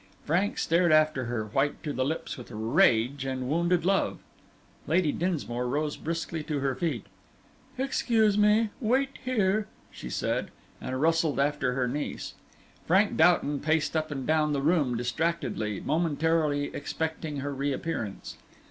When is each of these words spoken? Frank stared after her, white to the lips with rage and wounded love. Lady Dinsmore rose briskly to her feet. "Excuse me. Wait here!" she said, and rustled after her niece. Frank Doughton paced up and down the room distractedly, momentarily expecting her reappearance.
Frank 0.25 0.57
stared 0.57 0.91
after 0.91 1.25
her, 1.25 1.45
white 1.45 1.83
to 1.83 1.93
the 1.93 2.03
lips 2.03 2.35
with 2.35 2.49
rage 2.49 3.23
and 3.23 3.47
wounded 3.47 3.85
love. 3.85 4.17
Lady 4.87 5.11
Dinsmore 5.11 5.67
rose 5.67 5.95
briskly 5.95 6.41
to 6.41 6.57
her 6.59 6.73
feet. 6.73 7.05
"Excuse 7.77 8.35
me. 8.35 8.71
Wait 8.79 9.19
here!" 9.23 9.67
she 9.91 10.09
said, 10.09 10.49
and 10.81 10.99
rustled 10.99 11.39
after 11.39 11.73
her 11.73 11.87
niece. 11.87 12.33
Frank 12.87 13.15
Doughton 13.15 13.59
paced 13.59 13.95
up 13.95 14.09
and 14.09 14.25
down 14.25 14.53
the 14.53 14.61
room 14.63 14.97
distractedly, 14.97 15.79
momentarily 15.81 16.73
expecting 16.73 17.41
her 17.41 17.53
reappearance. 17.53 18.37